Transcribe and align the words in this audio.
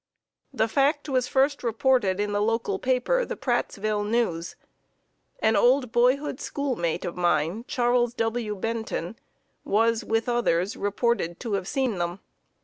The 0.51 0.67
fact 0.67 1.09
was 1.09 1.27
first 1.27 1.61
reported 1.63 2.19
in 2.19 2.31
the 2.31 2.41
local 2.41 2.79
paper, 2.79 3.23
the 3.23 3.35
Prattsville 3.35 4.03
News. 4.03 4.55
An 5.43 5.55
old 5.55 5.91
boyhood 5.91 6.41
schoolmate 6.41 7.05
of 7.05 7.15
mine, 7.15 7.65
Charles 7.67 8.15
W. 8.15 8.55
Benton, 8.55 9.15
was, 9.63 10.03
with 10.03 10.27
others, 10.27 10.75
reported 10.75 11.39
to 11.41 11.53
have 11.53 11.67
seen 11.67 11.99
them. 11.99 12.19